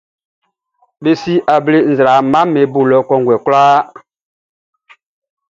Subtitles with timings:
[1.01, 3.79] Be si able nzraamaʼm be bo lɔ kɔnguɛ kwlaa.